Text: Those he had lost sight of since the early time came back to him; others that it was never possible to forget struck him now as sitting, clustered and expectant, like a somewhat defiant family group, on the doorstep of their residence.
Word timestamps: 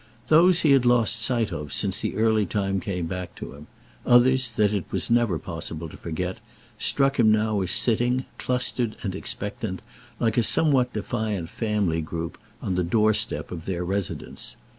Those 0.29 0.61
he 0.61 0.71
had 0.71 0.83
lost 0.83 1.21
sight 1.21 1.51
of 1.53 1.71
since 1.71 2.01
the 2.01 2.15
early 2.15 2.47
time 2.47 2.79
came 2.79 3.05
back 3.05 3.35
to 3.35 3.53
him; 3.53 3.67
others 4.03 4.49
that 4.49 4.73
it 4.73 4.85
was 4.89 5.11
never 5.11 5.37
possible 5.37 5.87
to 5.89 5.95
forget 5.95 6.39
struck 6.79 7.19
him 7.19 7.31
now 7.31 7.61
as 7.61 7.69
sitting, 7.69 8.25
clustered 8.39 8.95
and 9.03 9.13
expectant, 9.13 9.83
like 10.19 10.39
a 10.39 10.41
somewhat 10.41 10.93
defiant 10.93 11.49
family 11.49 12.01
group, 12.01 12.39
on 12.63 12.73
the 12.73 12.83
doorstep 12.83 13.51
of 13.51 13.65
their 13.65 13.85
residence. 13.85 14.55